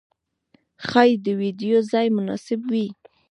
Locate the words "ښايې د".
0.87-1.27